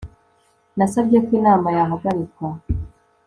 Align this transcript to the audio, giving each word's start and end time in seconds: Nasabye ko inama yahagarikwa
Nasabye 0.77 1.17
ko 1.25 1.29
inama 1.39 1.67
yahagarikwa 1.77 2.47